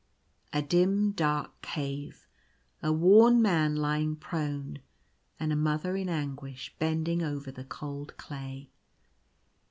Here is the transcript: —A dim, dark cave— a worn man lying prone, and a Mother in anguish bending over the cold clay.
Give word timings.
—A 0.51 0.63
dim, 0.63 1.11
dark 1.11 1.61
cave— 1.61 2.27
a 2.81 2.91
worn 2.91 3.39
man 3.39 3.75
lying 3.75 4.15
prone, 4.15 4.79
and 5.39 5.53
a 5.53 5.55
Mother 5.55 5.95
in 5.95 6.09
anguish 6.09 6.73
bending 6.79 7.21
over 7.21 7.51
the 7.51 7.65
cold 7.65 8.17
clay. 8.17 8.71